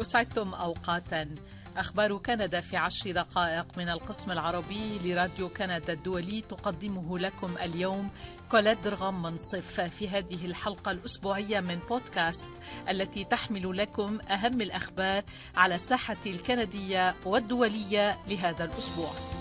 أسعدتم 0.00 0.54
أوقاتا. 0.54 1.28
أخبار 1.76 2.16
كندا 2.16 2.60
في 2.60 2.76
عشر 2.76 3.10
دقائق 3.10 3.66
من 3.76 3.88
القسم 3.88 4.30
العربي 4.32 4.98
لراديو 5.04 5.48
كندا 5.48 5.92
الدولي 5.92 6.40
تقدمه 6.40 7.18
لكم 7.18 7.58
اليوم 7.62 8.10
كولاد 8.50 8.82
درغام 8.82 9.22
منصف 9.22 9.80
في 9.80 10.08
هذه 10.08 10.46
الحلقة 10.46 10.90
الأسبوعية 10.90 11.60
من 11.60 11.78
بودكاست 11.88 12.50
التي 12.88 13.24
تحمل 13.24 13.76
لكم 13.76 14.18
أهم 14.20 14.60
الأخبار 14.60 15.22
على 15.56 15.74
الساحة 15.74 16.16
الكندية 16.26 17.14
والدولية 17.24 18.18
لهذا 18.28 18.64
الأسبوع. 18.64 19.37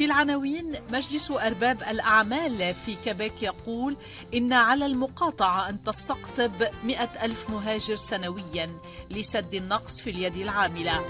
في 0.00 0.06
العناوين 0.06 0.72
مجلس 0.92 1.30
أرباب 1.30 1.82
الأعمال 1.82 2.74
في 2.74 2.94
كيبيك 3.04 3.42
يقول 3.42 3.96
إن 4.34 4.52
على 4.52 4.86
المقاطعة 4.86 5.68
أن 5.68 5.82
تستقطب 5.82 6.52
مئة 6.84 7.24
ألف 7.24 7.50
مهاجر 7.50 7.96
سنويا 7.96 8.78
لسد 9.10 9.54
النقص 9.54 10.00
في 10.00 10.10
اليد 10.10 10.36
العاملة. 10.36 11.04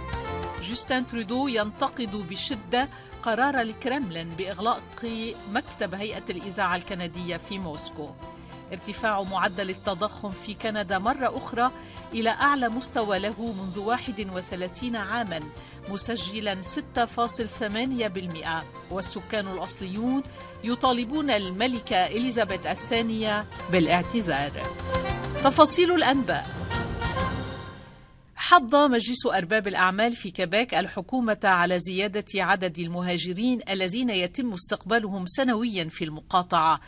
جوستين 0.62 1.06
ترودو 1.06 1.48
ينتقد 1.48 2.28
بشدة 2.28 2.88
قرار 3.22 3.60
الكرملين 3.60 4.28
بإغلاق 4.28 4.82
مكتب 5.52 5.94
هيئة 5.94 6.24
الإذاعة 6.30 6.76
الكندية 6.76 7.36
في 7.36 7.58
موسكو. 7.58 8.08
ارتفاع 8.72 9.22
معدل 9.22 9.70
التضخم 9.70 10.30
في 10.30 10.54
كندا 10.54 10.98
مرة 10.98 11.36
أخرى 11.38 11.70
إلى 12.12 12.30
أعلى 12.30 12.68
مستوى 12.68 13.18
له 13.18 13.54
منذ 13.58 13.78
31 13.78 14.96
عاما 14.96 15.40
مسجلا 15.90 16.62
6.8% 16.62 18.64
والسكان 18.90 19.48
الأصليون 19.48 20.22
يطالبون 20.64 21.30
الملكة 21.30 22.06
إليزابيث 22.06 22.66
الثانية 22.66 23.44
بالاعتذار. 23.72 24.52
تفاصيل 25.44 25.92
الأنباء. 25.92 26.46
حض 28.36 28.74
مجلس 28.74 29.26
أرباب 29.26 29.68
الأعمال 29.68 30.12
في 30.12 30.30
كيبيك 30.30 30.74
الحكومة 30.74 31.40
على 31.44 31.78
زيادة 31.78 32.24
عدد 32.34 32.78
المهاجرين 32.78 33.60
الذين 33.68 34.10
يتم 34.10 34.52
استقبالهم 34.52 35.24
سنويا 35.26 35.84
في 35.84 36.04
المقاطعة. 36.04 36.80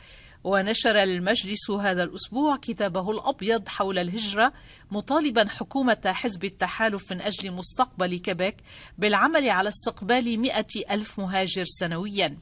ونشر 0.44 1.02
المجلس 1.02 1.70
هذا 1.70 2.02
الأسبوع 2.02 2.56
كتابه 2.56 3.10
الأبيض 3.10 3.68
حول 3.68 3.98
الهجرة 3.98 4.52
مطالبا 4.90 5.48
حكومة 5.48 6.02
حزب 6.06 6.44
التحالف 6.44 7.12
من 7.12 7.20
أجل 7.20 7.50
مستقبل 7.50 8.18
كيبيك 8.18 8.56
بالعمل 8.98 9.50
على 9.50 9.68
استقبال 9.68 10.38
مئة 10.40 10.94
ألف 10.94 11.20
مهاجر 11.20 11.64
سنوياً. 11.64 12.36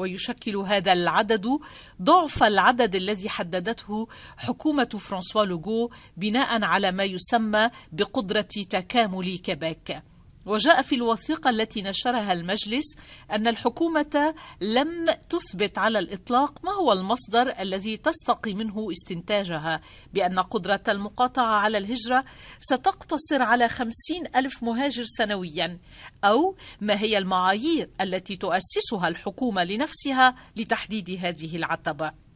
ويشكل 0.00 0.56
هذا 0.56 0.92
العدد 0.92 1.58
ضعف 2.02 2.42
العدد 2.42 2.94
الذي 2.94 3.28
حددته 3.28 4.08
حكومة 4.36 4.84
فرانسوا 4.84 5.44
لوغو 5.44 5.90
بناء 6.16 6.64
على 6.64 6.92
ما 6.92 7.04
يسمى 7.04 7.70
بقدرة 7.92 8.40
تكامل 8.70 9.38
كيبيك 9.38 10.02
وجاء 10.46 10.82
في 10.82 10.94
الوثيقة 10.94 11.50
التي 11.50 11.82
نشرها 11.82 12.32
المجلس 12.32 12.84
أن 13.30 13.46
الحكومة 13.46 14.34
لم 14.60 15.06
تثبت 15.28 15.78
على 15.78 15.98
الإطلاق 15.98 16.64
ما 16.64 16.72
هو 16.72 16.92
المصدر 16.92 17.60
الذي 17.60 17.96
تستقي 17.96 18.54
منه 18.54 18.88
استنتاجها 18.92 19.80
بأن 20.12 20.38
قدرة 20.38 20.82
المقاطعة 20.88 21.54
على 21.54 21.78
الهجرة 21.78 22.24
ستقتصر 22.58 23.42
على 23.42 23.68
خمسين 23.68 24.24
ألف 24.36 24.62
مهاجر 24.62 25.04
سنويا 25.06 25.78
أو 26.24 26.56
ما 26.80 27.00
هي 27.00 27.18
المعايير 27.18 27.90
التي 28.00 28.36
تؤسسها 28.36 29.08
الحكومة 29.08 29.64
لنفسها 29.64 30.34
لتحديد 30.56 31.18
هذه 31.22 31.56
العتبة. 31.56 32.29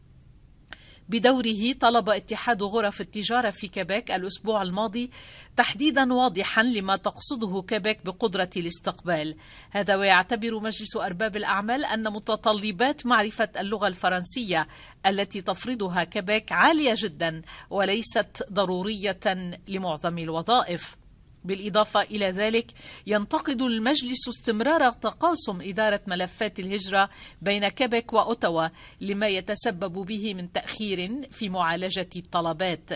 بدوره 1.08 1.72
طلب 1.80 2.08
اتحاد 2.10 2.62
غرف 2.62 3.00
التجارة 3.00 3.50
في 3.50 3.68
كيبيك 3.68 4.10
الأسبوع 4.10 4.62
الماضي 4.62 5.10
تحديدا 5.56 6.14
واضحا 6.14 6.62
لما 6.62 6.96
تقصده 6.96 7.64
كيبيك 7.68 8.04
بقدرة 8.04 8.50
الاستقبال. 8.56 9.36
هذا 9.70 9.96
ويعتبر 9.96 10.60
مجلس 10.60 10.96
أرباب 10.96 11.36
الأعمال 11.36 11.84
أن 11.84 12.12
متطلبات 12.12 13.06
معرفة 13.06 13.48
اللغة 13.60 13.86
الفرنسية 13.86 14.68
التي 15.06 15.40
تفرضها 15.40 16.04
كيبيك 16.04 16.52
عالية 16.52 16.94
جدا 16.98 17.42
وليست 17.70 18.46
ضرورية 18.52 19.54
لمعظم 19.68 20.18
الوظائف. 20.18 20.96
بالإضافة 21.44 22.02
إلى 22.02 22.30
ذلك 22.30 22.66
ينتقد 23.06 23.62
المجلس 23.62 24.28
استمرار 24.28 24.90
تقاسم 24.90 25.60
إدارة 25.60 26.00
ملفات 26.06 26.58
الهجرة 26.58 27.08
بين 27.42 27.68
كيبك 27.68 28.12
وأوتوا 28.12 28.68
لما 29.00 29.28
يتسبب 29.28 29.92
به 29.92 30.34
من 30.34 30.52
تأخير 30.52 31.22
في 31.30 31.48
معالجة 31.48 32.08
الطلبات. 32.16 32.90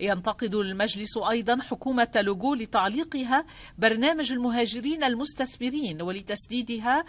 ينتقد 0.00 0.54
المجلس 0.54 1.18
أيضا 1.30 1.58
حكومة 1.62 2.08
لوغو 2.16 2.54
لتعليقها 2.54 3.44
برنامج 3.78 4.32
المهاجرين 4.32 5.04
المستثمرين 5.04 6.02
ولتسديدها 6.02 7.04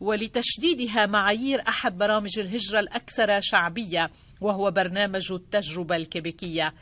ولتشديدها 0.00 1.06
معايير 1.06 1.62
أحد 1.68 1.98
برامج 1.98 2.38
الهجرة 2.38 2.80
الأكثر 2.80 3.40
شعبية 3.40 4.10
وهو 4.40 4.70
برنامج 4.70 5.32
التجربة 5.32 5.96
الكيبيكية 5.96 6.74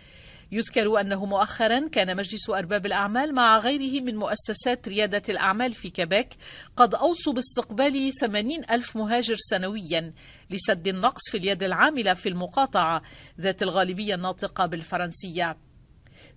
يذكر 0.52 1.00
أنه 1.00 1.24
مؤخرا 1.26 1.88
كان 1.88 2.16
مجلس 2.16 2.50
أرباب 2.50 2.86
الأعمال 2.86 3.34
مع 3.34 3.58
غيره 3.58 4.02
من 4.02 4.16
مؤسسات 4.16 4.88
ريادة 4.88 5.22
الأعمال 5.28 5.72
في 5.72 5.90
كيبيك 5.90 6.28
قد 6.76 6.94
أوصوا 6.94 7.32
باستقبال 7.32 8.12
80 8.20 8.60
ألف 8.70 8.96
مهاجر 8.96 9.36
سنويا 9.38 10.12
لسد 10.50 10.88
النقص 10.88 11.30
في 11.30 11.36
اليد 11.36 11.62
العاملة 11.62 12.14
في 12.14 12.28
المقاطعة 12.28 13.02
ذات 13.40 13.62
الغالبية 13.62 14.14
الناطقة 14.14 14.66
بالفرنسية. 14.66 15.56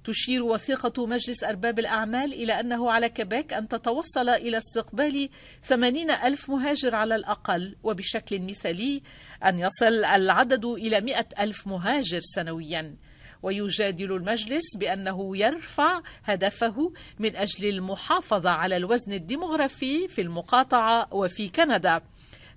تشير 0.04 0.44
وثيقة 0.44 1.06
مجلس 1.06 1.44
أرباب 1.44 1.80
الأعمال 1.80 2.34
إلى 2.34 2.60
أنه 2.60 2.92
على 2.92 3.10
كيبيك 3.10 3.54
أن 3.54 3.68
تتوصل 3.68 4.30
إلى 4.30 4.58
استقبال 4.58 5.30
80 5.64 6.12
ألف 6.12 6.50
مهاجر 6.50 6.96
على 6.96 7.16
الأقل 7.16 7.76
وبشكل 7.84 8.42
مثالي 8.42 9.02
أن 9.46 9.60
يصل 9.60 10.04
العدد 10.06 10.66
إلى 10.66 11.02
100 11.02 11.26
ألف 11.40 11.68
مهاجر 11.68 12.20
سنوياً. 12.22 12.96
ويجادل 13.44 14.12
المجلس 14.16 14.78
بأنه 14.78 15.38
يرفع 15.38 16.02
هدفه 16.24 16.94
من 17.20 17.36
أجل 17.36 17.70
المحافظة 17.70 18.50
على 18.50 18.78
الوزن 18.78 19.14
الديمغرافي 19.14 20.08
في 20.08 20.22
المقاطعة 20.22 21.08
وفي 21.14 21.50
كندا 21.50 22.02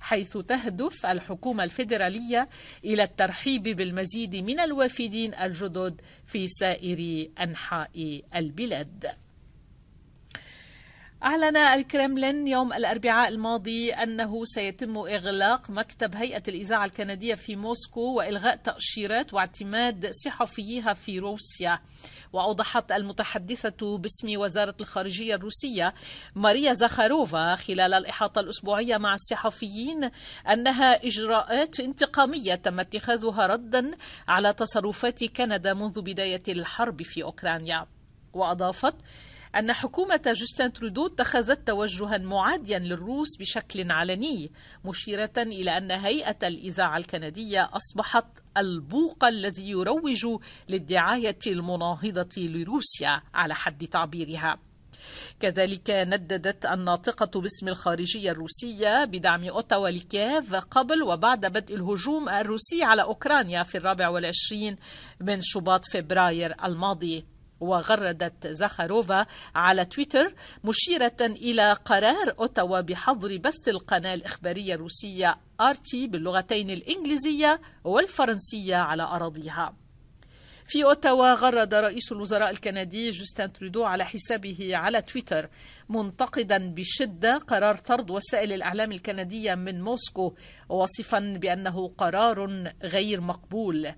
حيث 0.00 0.36
تهدف 0.38 1.06
الحكومة 1.06 1.64
الفيدرالية 1.64 2.48
إلى 2.84 3.02
الترحيب 3.02 3.62
بالمزيد 3.62 4.36
من 4.36 4.60
الوافدين 4.60 5.34
الجدد 5.34 6.00
في 6.26 6.47
سائر 6.47 7.28
أنحاء 7.41 8.22
البلاد. 8.36 9.25
أعلن 11.26 11.56
الكرملين 11.56 12.48
يوم 12.48 12.72
الأربعاء 12.72 13.28
الماضي 13.28 13.92
أنه 13.92 14.44
سيتم 14.44 14.97
إغلاق 14.97 15.70
مكتب 15.70 16.14
هيئة 16.14 16.42
الإذاعة 16.48 16.84
الكندية 16.84 17.34
في 17.34 17.56
موسكو 17.56 18.00
وإلغاء 18.00 18.56
تأشيرات 18.56 19.34
واعتماد 19.34 20.10
صحفيها 20.25 20.94
في 20.94 21.19
روسيا. 21.19 21.81
وأوضحت 22.32 22.92
المتحدثة 22.92 23.98
باسم 23.98 24.28
وزارة 24.36 24.75
الخارجية 24.81 25.34
الروسية 25.34 25.94
ماريا 26.34 26.72
زخاروفا 26.72 27.56
خلال 27.56 27.94
الإحاطة 27.94 28.41
الأسبوعية 28.41 28.97
مع 28.97 29.15
الصحفيين 29.15 30.10
أنها 30.53 31.06
إجراءات 31.06 31.81
انتقامية 31.81 32.54
تم 32.54 32.81
اتخاذها 32.81 33.47
ردا 33.47 33.91
على 34.28 34.53
تصرفات 34.53 35.25
كندا 35.25 35.75
منذ 35.75 36.00
بداية 36.00 36.42
الحرب 36.48 37.03
في 37.03 37.22
أوكرانيا. 37.22 37.86
وأضافت 38.34 38.94
أن 39.57 39.73
حكومة 39.73 40.21
جوستين 40.27 40.73
ترودو 40.73 41.07
اتخذت 41.07 41.67
توجها 41.67 42.19
معاديا 42.19 42.79
للروس 42.79 43.37
بشكل 43.41 43.93
علني 43.93 44.51
مشيرة 44.84 45.33
إلى 45.37 45.77
أن 45.77 45.91
هيئة 45.91 46.49
الإذاعة 46.49 46.97
الكندية 46.99 47.71
أصبحت 47.73 48.27
البوق 48.57 49.25
الذي 49.25 49.71
يروج 49.71 50.27
للدعاية 50.69 51.39
المناهضة 51.47 52.28
لروسيا 52.37 53.22
على 53.34 53.54
حد 53.54 53.87
تعبيرها. 53.87 54.59
كذلك 55.41 55.91
نددت 55.91 56.66
الناطقة 56.66 57.41
باسم 57.41 57.69
الخارجية 57.69 58.31
الروسية 58.31 59.04
بدعم 59.04 59.45
أوتاوا 59.45 59.89
لكييف 59.89 60.54
قبل 60.54 61.03
وبعد 61.03 61.47
بدء 61.47 61.75
الهجوم 61.75 62.28
الروسي 62.28 62.83
على 62.83 63.03
أوكرانيا 63.03 63.63
في 63.63 63.78
الرابع 63.78 64.09
والعشرين 64.09 64.77
من 65.21 65.42
شباط 65.42 65.84
فبراير 65.92 66.54
الماضي. 66.65 67.35
وغردت 67.60 68.47
زخاروفا 68.47 69.26
على 69.54 69.84
تويتر 69.84 70.34
مشيرة 70.64 71.16
إلى 71.20 71.72
قرار 71.72 72.34
أوتاوا 72.38 72.80
بحظر 72.80 73.36
بث 73.36 73.68
القناة 73.68 74.14
الإخبارية 74.14 74.74
الروسية 74.74 75.36
آرتي 75.60 76.06
باللغتين 76.06 76.70
الإنجليزية 76.70 77.60
والفرنسية 77.84 78.76
على 78.76 79.03
أراضيها. 79.03 79.74
في 80.68 80.84
أوتاوا 80.84 81.34
غرد 81.34 81.74
رئيس 81.74 82.12
الوزراء 82.12 82.50
الكندي 82.50 83.10
جوستين 83.10 83.53
ترودو 83.53 83.84
على 83.84 84.04
حسابه 84.04 84.76
على 84.76 85.03
تويتر 85.03 85.48
منتقدا 85.88 86.74
بشدة 86.74 87.38
قرار 87.38 87.76
طرد 87.76 88.10
وسائل 88.10 88.53
الإعلام 88.53 88.92
الكندية 88.92 89.54
من 89.54 89.82
موسكو 89.82 90.34
واصفا 90.68 91.18
بأنه 91.18 91.88
قرار 91.98 92.72
غير 92.82 93.20
مقبول. 93.20 93.92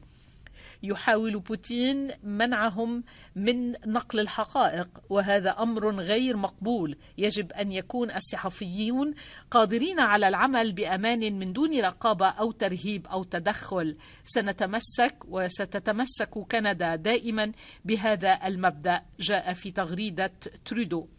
يحاول 0.83 1.39
بوتين 1.39 2.09
منعهم 2.23 3.05
من 3.37 3.73
نقل 3.73 4.21
الحقائق 4.21 4.89
وهذا 5.11 5.51
أمر 5.51 6.01
غير 6.01 6.37
مقبول. 6.37 6.97
يجب 7.19 7.53
أن 7.53 7.73
يكون 7.73 8.11
الصحفيون 8.11 9.15
قادرين 9.51 10.01
على 10.01 10.29
العمل 10.29 10.73
بأمان 10.73 11.39
من 11.39 11.53
دون 11.53 11.81
رقابة 11.81 12.29
أو 12.29 12.53
ترهيب 12.53 13.07
أو 13.07 13.25
تدخل. 13.25 13.97
سنتمسك 14.25 15.15
وستتمسك 15.29 16.31
كندا 16.31 16.95
دائما 16.95 17.53
بهذا 17.85 18.47
المبدأ. 18.47 19.03
جاء 19.21 19.53
في 19.53 19.71
تغريدة 19.71 20.33
ترودو. 20.65 21.18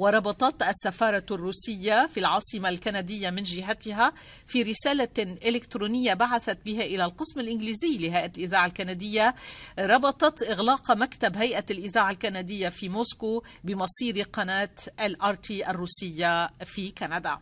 وربطت 0.00 0.62
السفارة 0.62 1.24
الروسية 1.30 2.06
في 2.06 2.20
العاصمة 2.20 2.68
الكندية 2.68 3.30
من 3.30 3.42
جهتها 3.42 4.12
في 4.46 4.62
رسالة 4.62 5.08
إلكترونية 5.18 6.14
بعثت 6.14 6.58
بها 6.64 6.82
إلى 6.82 7.04
القسم 7.04 7.40
الإنجليزي 7.40 7.98
لهيئة 7.98 8.32
الإذاعة 8.38 8.66
الكندية 8.66 9.34
ربطت 9.78 10.42
إغلاق 10.42 10.90
مكتب 10.92 11.36
هيئة 11.36 11.64
الإذاعة 11.70 12.10
الكندية 12.10 12.68
في 12.68 12.88
موسكو 12.88 13.42
بمصير 13.64 14.22
قناة 14.22 14.70
ال 15.00 15.23
RT 15.23 15.70
الروسية 15.70 16.48
في 16.64 16.90
كندا. 16.90 17.38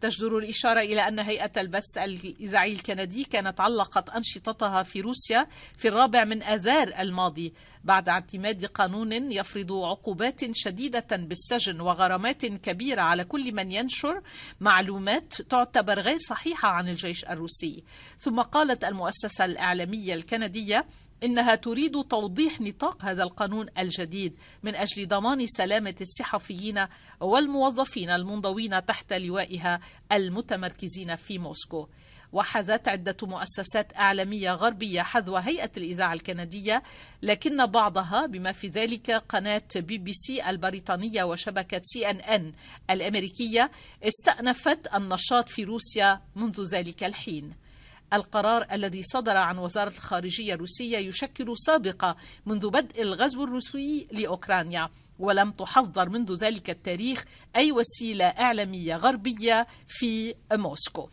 تجدر 0.00 0.38
الإشارة 0.38 0.80
إلى 0.80 1.08
أن 1.08 1.18
هيئة 1.18 1.60
البث 1.60 1.98
الإذاعي 1.98 2.72
الكندي 2.72 3.24
كانت 3.24 3.60
علقت 3.60 4.08
أنشطتها 4.08 4.82
في 4.82 5.00
روسيا 5.00 5.46
في 5.76 5.88
الرابع 5.88 6.24
من 6.24 6.42
آذار 6.42 6.94
الماضي 6.98 7.52
بعد 7.84 8.08
اعتماد 8.08 8.64
قانون 8.64 9.32
يفرض 9.32 9.72
عقوبات 9.72 10.40
شديدة 10.52 11.06
بالسجن 11.10 11.80
وغرامات 11.80 12.46
كبيرة 12.46 13.02
على 13.02 13.24
كل 13.24 13.52
من 13.54 13.72
ينشر 13.72 14.22
معلومات 14.60 15.42
تعتبر 15.42 16.00
غير 16.00 16.18
صحيحة 16.18 16.68
عن 16.68 16.88
الجيش 16.88 17.24
الروسي. 17.24 17.84
ثم 18.18 18.40
قالت 18.40 18.84
المؤسسة 18.84 19.44
الإعلامية 19.44 20.14
الكندية 20.14 20.86
إنها 21.24 21.54
تريد 21.54 22.04
توضيح 22.04 22.60
نطاق 22.60 23.04
هذا 23.04 23.22
القانون 23.22 23.66
الجديد 23.78 24.34
من 24.62 24.74
أجل 24.74 25.08
ضمان 25.08 25.46
سلامة 25.46 25.94
الصحفيين 26.00 26.86
والموظفين 27.20 28.10
المنضوين 28.10 28.84
تحت 28.84 29.12
لوائها 29.12 29.80
المتمركزين 30.12 31.16
في 31.16 31.38
موسكو. 31.38 31.88
وحذت 32.32 32.88
عدة 32.88 33.16
مؤسسات 33.22 33.96
إعلامية 33.96 34.52
غربية 34.52 35.02
حذو 35.02 35.36
هيئة 35.36 35.70
الإذاعة 35.76 36.12
الكندية 36.12 36.82
لكن 37.22 37.66
بعضها 37.66 38.26
بما 38.26 38.52
في 38.52 38.68
ذلك 38.68 39.10
قناة 39.10 39.62
بي 39.76 39.98
بي 39.98 40.12
سي 40.12 40.50
البريطانية 40.50 41.24
وشبكة 41.24 41.80
سي 41.84 42.10
أن 42.10 42.16
أن 42.16 42.52
الأمريكية 42.90 43.70
استأنفت 44.02 44.94
النشاط 44.94 45.48
في 45.48 45.64
روسيا 45.64 46.20
منذ 46.36 46.62
ذلك 46.62 47.04
الحين. 47.04 47.67
القرار 48.12 48.66
الذي 48.72 49.02
صدر 49.02 49.36
عن 49.36 49.58
وزارة 49.58 49.88
الخارجية 49.88 50.54
الروسية 50.54 50.98
يشكل 50.98 51.52
سابقة 51.56 52.16
منذ 52.46 52.70
بدء 52.70 53.02
الغزو 53.02 53.44
الروسي 53.44 54.08
لأوكرانيا 54.12 54.88
ولم 55.18 55.50
تحضر 55.50 56.08
منذ 56.08 56.34
ذلك 56.34 56.70
التاريخ 56.70 57.24
أي 57.56 57.72
وسيلة 57.72 58.24
إعلامية 58.24 58.96
غربية 58.96 59.66
في 59.88 60.34
موسكو. 60.52 61.08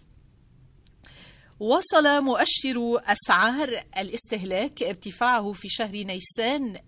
وصل 1.60 2.24
مؤشر 2.24 3.02
أسعار 3.06 3.70
الاستهلاك 3.98 4.84
ارتفاعه 4.84 5.52
في 5.52 5.70
شهر 5.70 6.04
نيسان 6.04 6.80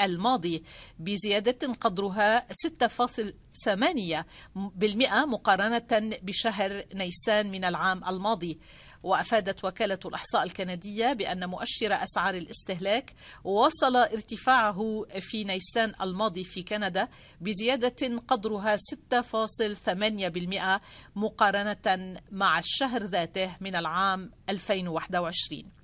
الماضي 0.00 0.62
بزيادة 0.98 1.72
قدرها 1.80 2.46
6.8% 2.52 5.26
مقارنة 5.26 6.16
بشهر 6.22 6.84
نيسان 6.94 7.50
من 7.50 7.64
العام 7.64 8.04
الماضي. 8.08 8.58
وأفادت 9.02 9.64
وكالة 9.64 9.98
الإحصاء 10.04 10.42
الكندية 10.42 11.12
بأن 11.12 11.48
مؤشر 11.48 12.02
أسعار 12.02 12.34
الاستهلاك 12.34 13.14
وصل 13.44 13.96
ارتفاعه 13.96 15.04
في 15.20 15.44
نيسان 15.44 15.92
الماضي 16.00 16.44
في 16.44 16.62
كندا 16.62 17.08
بزيادة 17.40 18.16
قدرها 18.28 18.76
6.8% 18.76 20.80
مقارنة 21.16 22.20
مع 22.32 22.58
الشهر 22.58 23.02
ذاته 23.02 23.56
من 23.60 23.76
العام 23.76 24.30
2021 24.48 25.75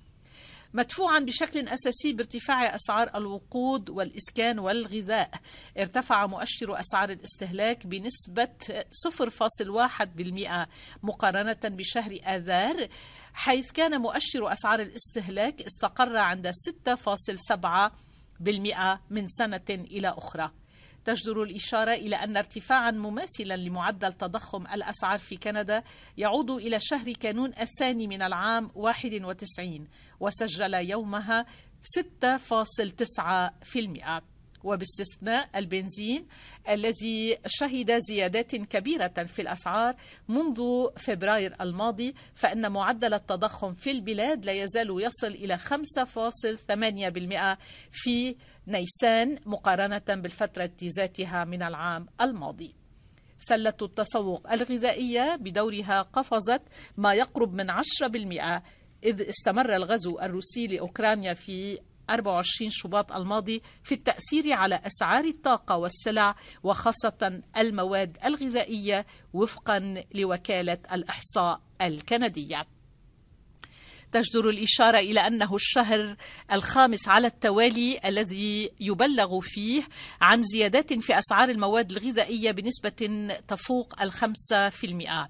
مدفوعا 0.75 1.19
بشكل 1.19 1.69
أساسي 1.69 2.13
بارتفاع 2.13 2.75
أسعار 2.75 3.11
الوقود 3.15 3.91
والإسكان 3.91 4.59
والغذاء. 4.59 5.31
ارتفع 5.79 6.27
مؤشر 6.27 6.81
أسعار 6.81 7.11
الاستهلاك 7.11 7.87
بنسبة 7.87 8.49
0.1% 8.91 10.69
مقارنة 11.03 11.59
بشهر 11.65 12.19
آذار 12.25 12.89
حيث 13.35 13.73
كان 13.73 14.01
مؤشر 14.01 14.53
أسعار 14.53 14.81
الاستهلاك 14.81 15.63
استقر 15.63 16.17
عند 16.17 16.51
6.7% 16.51 19.01
من 19.11 19.29
سنة 19.29 19.61
إلى 19.71 20.09
أخرى. 20.09 20.51
تجدر 21.05 21.43
الإشارة 21.43 21.93
إلى 21.93 22.17
أن 22.17 22.37
ارتفاعا 22.37 22.91
مماثلا 22.91 23.57
لمعدل 23.57 24.13
تضخم 24.13 24.67
الأسعار 24.67 25.19
في 25.19 25.37
كندا 25.37 25.83
يعود 26.19 26.51
إلى 26.51 26.79
شهر 26.81 27.13
كانون 27.13 27.53
الثاني 27.61 28.07
من 28.07 28.23
العام 28.23 28.71
91 28.75 29.89
وسجل 30.21 30.75
يومها 30.75 31.47
6.9% 32.25 34.23
وباستثناء 34.65 35.49
البنزين 35.57 36.27
الذي 36.69 37.39
شهد 37.47 37.99
زيادات 37.99 38.57
كبيرة 38.57 39.09
في 39.09 39.43
الأسعار 39.43 39.95
منذ 40.29 40.87
فبراير 40.97 41.55
الماضي 41.61 42.15
فإن 42.35 42.73
معدل 42.73 43.15
التضخم 43.15 43.75
في 43.75 43.91
البلاد 43.91 44.45
لا 44.45 44.53
يزال 44.53 45.03
يصل 45.03 45.27
إلى 45.27 45.59
5.8% 45.59 47.59
في 47.91 48.37
نيسان 48.67 49.39
مقارنة 49.47 50.03
بالفترة 50.09 50.71
ذاتها 50.83 51.45
من 51.45 51.63
العام 51.63 52.07
الماضي. 52.21 52.75
سلة 53.39 53.75
التسوق 53.83 54.53
الغذائية 54.53 55.37
بدورها 55.37 56.03
قفزت 56.03 56.63
ما 56.97 57.15
يقرب 57.15 57.55
من 57.55 57.71
10% 57.71 57.83
إذ 59.05 59.29
استمر 59.29 59.77
الغزو 59.77 60.19
الروسي 60.21 60.67
لأوكرانيا 60.67 61.35
في 61.35 61.79
24 62.11 62.71
شباط 62.71 63.13
الماضي 63.13 63.63
في 63.85 63.95
التأثير 63.95 64.53
على 64.53 64.81
أسعار 64.87 65.25
الطاقة 65.25 65.77
والسلع 65.77 66.35
وخاصة 66.63 67.43
المواد 67.57 68.19
الغذائية 68.25 69.07
وفقا 69.33 70.05
لوكالة 70.15 70.79
الإحصاء 70.93 71.61
الكندية. 71.81 72.67
تجدر 74.13 74.49
الإشارة 74.49 74.99
إلى 74.99 75.21
أنه 75.21 75.55
الشهر 75.55 76.17
الخامس 76.53 77.09
على 77.09 77.27
التوالي 77.27 78.01
الذي 78.05 78.71
يبلغ 78.81 79.41
فيه 79.41 79.83
عن 80.21 80.43
زيادات 80.43 80.93
في 80.93 81.19
أسعار 81.19 81.49
المواد 81.49 81.91
الغذائية 81.91 82.51
بنسبة 82.51 83.29
تفوق 83.49 84.03
الخمسة 84.03 84.69
في 84.69 84.87
المئة 84.87 85.29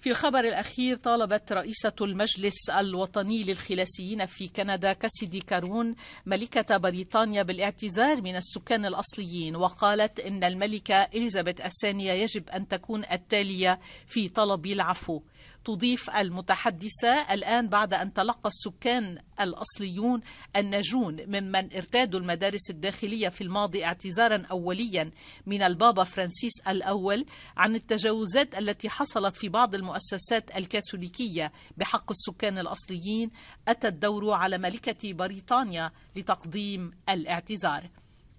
في 0.00 0.10
الخبر 0.10 0.40
الأخير 0.40 0.96
طالبت 0.96 1.52
رئيسة 1.52 1.92
المجلس 2.00 2.70
الوطني 2.70 3.44
للخلاسيين 3.44 4.26
في 4.26 4.48
كندا 4.48 4.92
كاسيدي 4.92 5.40
كارون 5.40 5.94
ملكة 6.26 6.76
بريطانيا 6.76 7.42
بالاعتذار 7.42 8.22
من 8.22 8.36
السكان 8.36 8.86
الأصليين 8.86 9.56
وقالت 9.56 10.20
إن 10.20 10.44
الملكة 10.44 10.94
إليزابيث 10.94 11.60
الثانية 11.60 12.12
يجب 12.12 12.48
أن 12.50 12.68
تكون 12.68 13.04
التالية 13.12 13.80
في 14.06 14.28
طلب 14.28 14.66
العفو. 14.66 15.20
تضيف 15.64 16.10
المتحدثة 16.10 17.34
الآن 17.34 17.68
بعد 17.68 17.94
أن 17.94 18.12
تلقى 18.12 18.48
السكان 18.48 19.18
الأصليون 19.40 20.20
الناجون 20.56 21.16
ممن 21.26 21.72
ارتادوا 21.76 22.20
المدارس 22.20 22.70
الداخلية 22.70 23.28
في 23.28 23.40
الماضي 23.44 23.84
اعتذارا 23.84 24.46
أوليا 24.50 25.10
من 25.46 25.62
البابا 25.62 26.04
فرانسيس 26.04 26.52
الأول 26.68 27.26
عن 27.56 27.74
التجاوزات 27.74 28.58
التي 28.58 28.88
حصلت 28.88 29.36
في 29.36 29.48
بعض 29.48 29.74
المؤسسات 29.90 30.56
الكاثوليكية 30.56 31.52
بحق 31.76 32.10
السكان 32.10 32.58
الأصليين 32.58 33.30
أتى 33.68 33.88
الدور 33.88 34.32
على 34.32 34.58
ملكة 34.58 35.12
بريطانيا 35.12 35.92
لتقديم 36.16 36.90
الاعتذار. 37.08 37.90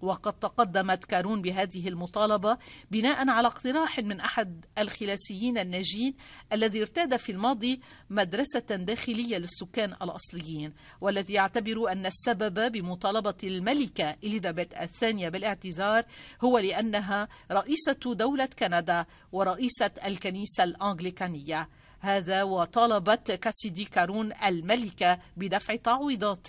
وقد 0.02 0.34
تقدمت 0.34 1.06
كارون 1.06 1.42
بهذه 1.42 1.88
المطالبة 1.88 2.58
بناء 2.92 3.30
على 3.30 3.48
اقتراح 3.48 4.00
من 4.00 4.20
أحد 4.20 4.66
الخلاسيين 4.78 5.58
الناجين 5.58 6.14
الذي 6.54 6.82
ارتاد 6.82 7.16
في 7.18 7.32
الماضي 7.32 7.82
مدرسة 8.10 8.60
داخلية 8.60 9.38
للسكان 9.38 9.94
الأصليين 10.02 10.74
والذي 11.02 11.34
يعتبر 11.34 11.92
أن 11.92 12.06
السبب 12.06 12.72
بمطالبة 12.72 13.38
الملكة 13.44 14.16
إليزابيث 14.24 14.74
الثانية 14.74 15.30
بالاعتذار 15.30 16.04
هو 16.42 16.58
لأنها 16.58 17.28
رئيسة 17.52 18.14
دولة 18.14 18.50
كندا 18.60 19.06
ورئيسة 19.32 19.92
الكنيسة 20.06 20.64
الأنغليكانية 20.64 21.70
هذا 22.00 22.44
وطالبت 22.44 23.32
كاسيدي 23.32 23.86
كارون 23.86 24.34
الملكة 24.34 25.20
بدفع 25.38 25.76
تعويضات 25.76 26.48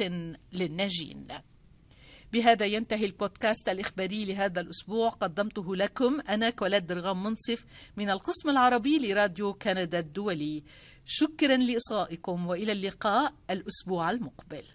للناجين. 0.52 1.26
بهذا 2.32 2.66
ينتهي 2.66 3.04
البودكاست 3.04 3.68
الإخباري 3.68 4.24
لهذا 4.24 4.60
الأسبوع. 4.60 5.08
قدمته 5.08 5.76
لكم 5.76 6.20
أنا 6.28 6.50
كولاد 6.50 6.86
درغام 6.86 7.22
منصف 7.22 7.64
من 7.96 8.10
القسم 8.10 8.50
العربي 8.50 8.98
لراديو 8.98 9.52
كندا 9.52 9.98
الدولي. 9.98 10.62
شكرا 11.06 11.56
لإصغائكم 11.56 12.46
وإلى 12.46 12.72
اللقاء 12.72 13.32
الأسبوع 13.50 14.10
المقبل. 14.10 14.62